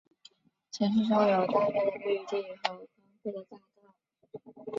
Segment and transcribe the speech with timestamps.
[0.71, 2.77] 城市中有大片的绿地和宽
[3.23, 4.65] 阔的大道。